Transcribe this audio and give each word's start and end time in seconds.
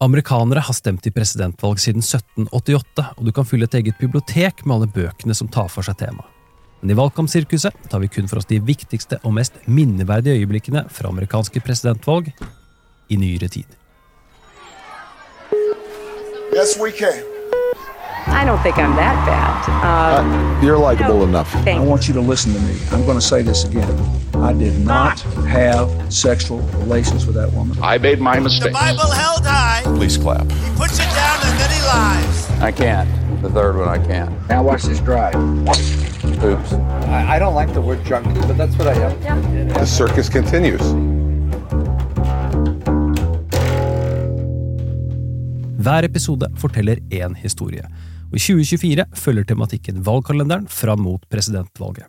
Amerikanere 0.00 0.60
har 0.60 0.74
stemt 0.74 1.06
i 1.06 1.10
presidentvalg 1.10 1.80
siden 1.82 2.04
1788, 2.04 3.02
og 3.18 3.24
du 3.26 3.32
kan 3.34 3.46
fylle 3.46 3.66
et 3.66 3.74
eget 3.74 3.96
bibliotek 3.98 4.62
med 4.64 4.76
alle 4.76 4.86
bøkene 4.94 5.34
som 5.34 5.48
tar 5.50 5.66
for 5.72 5.82
seg 5.82 5.98
temaet. 5.98 6.28
Men 6.78 6.92
i 6.94 6.96
valgkampsirkuset 7.00 7.74
tar 7.90 7.98
vi 7.98 8.06
kun 8.14 8.28
for 8.30 8.38
oss 8.38 8.46
de 8.46 8.60
viktigste 8.62 9.18
og 9.26 9.34
mest 9.34 9.58
minneverdige 9.66 10.38
øyeblikkene 10.38 10.84
fra 10.94 11.10
amerikanske 11.10 11.58
presidentvalg 11.66 12.30
i 13.10 13.18
nyere 13.18 13.48
tid. 13.50 13.66
Yes, 16.54 16.78
we 16.78 16.92
can. 16.94 17.18
I 18.30 18.44
don't 18.46 18.62
think 18.62 18.78
I'm 18.78 18.94
that 18.94 19.18
bad. 19.26 19.66
Um, 19.82 20.30
Uh, 20.30 20.62
you're 20.62 20.78
likable 20.78 21.24
enough. 21.24 21.50
I 21.66 21.80
want 21.80 22.06
you 22.06 22.14
to 22.14 22.20
listen 22.20 22.54
to 22.54 22.60
me. 22.60 22.74
I'm 22.92 23.04
going 23.04 23.18
to 23.18 23.26
say 23.26 23.42
this 23.42 23.64
again. 23.64 24.27
I 24.42 24.52
did 24.52 24.78
not 24.84 25.20
have 25.50 25.90
sexual 26.12 26.60
relations 26.82 27.26
with 27.26 27.34
that 27.34 27.52
woman. 27.52 27.76
I 27.82 27.98
made 27.98 28.20
my 28.20 28.38
mistake. 28.38 28.72
The. 28.72 28.78
Bible 28.78 29.10
held 29.10 29.44
high. 29.44 29.82
Please 29.84 30.16
clap. 30.16 30.50
He 30.50 30.70
puts 30.76 30.98
it 30.98 31.10
down 31.14 31.38
and 31.42 31.58
then 31.60 31.70
he 31.70 31.82
lies. 31.86 32.50
I 32.60 32.72
can't. 32.72 33.08
The 33.42 33.50
third 33.50 33.76
one 33.76 33.88
I 33.88 33.98
can't. 33.98 34.30
Now 34.48 34.62
watch 34.62 34.82
this 34.82 35.00
drive. 35.00 35.34
Oops. 35.34 36.72
I, 36.72 37.36
I 37.36 37.38
don't 37.38 37.54
like 37.54 37.72
the 37.74 37.80
word 37.80 38.04
junkie, 38.04 38.40
but 38.46 38.56
that's 38.56 38.76
what 38.78 38.88
I 38.88 38.94
am. 38.94 39.68
The 39.68 39.84
circus 39.86 40.28
continues. 40.28 40.82
Hver 45.78 46.04
episode 46.04 46.46
forteller 46.56 46.98
én 47.10 47.34
historie, 47.34 47.82
og 48.28 48.36
i 48.36 48.38
2024 48.38 49.04
følger 49.14 49.44
tematikken 49.44 50.06
valgkalenderen 50.06 50.68
fram 50.68 51.00
mot 51.00 51.22
presidentvalget. 51.30 52.06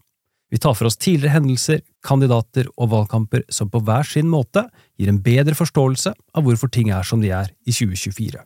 Vi 0.50 0.58
tar 0.58 0.74
for 0.74 0.90
oss 0.90 0.98
tidligere 0.98 1.36
hendelser, 1.38 1.82
kandidater 2.06 2.70
og 2.76 2.90
valgkamper 2.94 3.44
som 3.54 3.70
på 3.70 3.82
hver 3.86 4.08
sin 4.08 4.30
måte 4.32 4.66
gir 4.98 5.12
en 5.12 5.22
bedre 5.22 5.54
forståelse 5.58 6.14
av 6.14 6.46
hvorfor 6.46 6.72
ting 6.74 6.90
er 6.90 7.06
som 7.06 7.22
de 7.22 7.30
er 7.36 7.52
i 7.70 7.74
2024. 7.76 8.42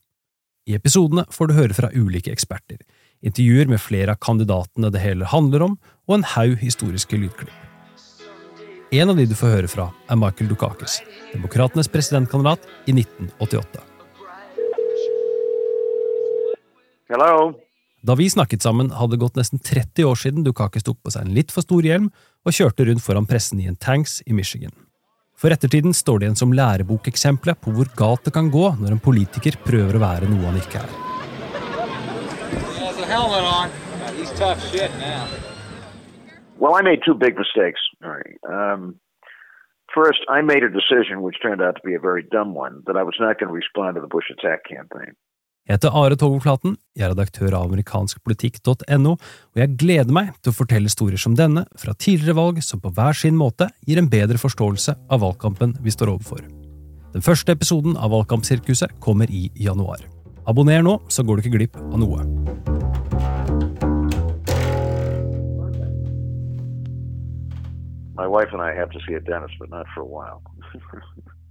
I 0.67 0.75
episodene 0.75 1.25
får 1.31 1.49
du 1.49 1.55
høre 1.55 1.75
fra 1.75 1.91
ulike 1.95 2.31
eksperter, 2.31 2.79
intervjuer 3.23 3.71
med 3.71 3.81
flere 3.83 4.15
av 4.15 4.21
kandidatene 4.23 4.91
det 4.91 5.03
hele 5.03 5.27
handler 5.31 5.63
om, 5.69 5.77
og 6.07 6.17
en 6.17 6.27
haug 6.35 6.59
historiske 6.59 7.19
lydklipp. 7.19 7.55
En 8.93 9.09
av 9.09 9.17
de 9.17 9.25
du 9.25 9.33
får 9.33 9.55
høre 9.55 9.71
fra, 9.71 9.87
er 10.11 10.19
Michael 10.19 10.51
Dukakis, 10.51 10.99
demokratenes 11.31 11.89
presidentkandidat 11.89 12.67
i 12.85 12.93
1988. 12.99 13.81
Hello. 17.09 17.53
Da 18.03 18.15
vi 18.19 18.25
snakket 18.29 18.61
sammen, 18.61 18.89
hadde 18.91 19.15
det 19.15 19.21
gått 19.21 19.37
nesten 19.39 19.61
30 19.63 20.03
år 20.03 20.17
siden 20.19 20.43
Dukakis 20.43 20.83
tok 20.83 20.97
på 20.99 21.11
seg 21.13 21.23
en 21.23 21.35
litt 21.37 21.53
for 21.55 21.63
stor 21.63 21.85
hjelm 21.87 22.09
og 22.43 22.51
kjørte 22.51 22.83
rundt 22.89 23.03
foran 23.05 23.27
pressen 23.29 23.61
i 23.63 23.67
en 23.69 23.79
tanks 23.79 24.17
i 24.27 24.35
Michigan. 24.35 24.73
For 25.39 25.55
ettertiden 25.55 25.95
står 25.95 26.19
det 26.19 26.27
igjen 26.27 26.41
som 26.41 26.51
lærebokeksempelet 26.51 27.61
på 27.63 27.71
hvor 27.77 27.87
galt 27.95 28.27
det 28.27 28.35
kan 28.35 28.51
gå 28.51 28.65
når 28.81 28.97
en 28.97 29.01
politiker 29.07 29.55
prøver 29.63 29.95
å 29.95 30.03
være 30.03 30.27
noe 30.33 30.43
han 30.49 30.59
ikke 30.59 30.83
er. 30.83 30.91
Well, 36.59 36.75
I 36.75 36.83
made 36.83 37.01
two 37.07 37.15
big 37.15 37.39
mistakes. 37.39 37.79
Um, 38.03 38.99
first, 39.95 40.19
I 40.27 40.41
made 40.41 40.63
a 40.63 40.69
decision 40.69 41.23
which 41.23 41.39
turned 41.41 41.61
out 41.61 41.75
to 41.79 41.83
be 41.87 41.95
a 41.95 42.03
very 42.03 42.23
dumb 42.35 42.53
one 42.53 42.83
that 42.85 42.97
I 42.97 43.03
was 43.03 43.15
not 43.19 43.39
going 43.39 43.47
to 43.47 43.55
respond 43.55 43.95
to 43.95 44.01
the 44.01 44.11
Bush 44.11 44.27
attack 44.27 44.67
campaign. 44.67 45.15
Jeg 45.63 45.77
heter 45.77 45.93
Are 45.95 46.15
Togoflaten, 46.19 46.73
jeg 46.91 47.05
er 47.05 47.13
redaktør 47.13 47.53
av 47.55 47.69
amerikanskpolitikk.no, 47.69 49.11
og 49.15 49.59
jeg 49.61 49.75
gleder 49.79 50.11
meg 50.11 50.33
til 50.43 50.51
å 50.51 50.55
fortelle 50.57 50.89
historier 50.91 51.21
som 51.21 51.37
denne 51.39 51.63
fra 51.79 51.93
tidligere 51.95 52.35
valg 52.35 52.57
som 52.59 52.81
på 52.83 52.91
hver 52.91 53.15
sin 53.15 53.37
måte 53.39 53.69
gir 53.87 54.01
en 54.01 54.09
bedre 54.11 54.35
forståelse 54.41 54.97
av 55.07 55.21
valgkampen 55.23 55.77
vi 55.79 55.93
står 55.95 56.11
overfor. 56.11 56.41
Den 57.15 57.23
første 57.23 57.55
episoden 57.55 57.95
av 57.95 58.11
Valgkampsirkuset 58.11 58.97
kommer 58.99 59.31
i 59.31 59.45
januar. 59.55 60.03
Abonner 60.51 60.83
nå, 60.83 60.97
så 61.07 61.23
går 61.23 61.39
du 61.39 61.45
ikke 61.45 61.55
glipp 61.55 61.79
av 61.79 61.95
noe. 62.01 62.27
My 68.19 68.27
wife 68.27 68.51
and 68.51 68.59
I 68.59 68.75
have 68.75 68.91
to 68.91 68.99
see 69.07 69.15
a 69.15 69.23
dentist, 69.23 69.55
but 69.63 69.71
not 69.71 69.87
for 69.95 70.03
a 70.03 70.11
while. 70.11 70.43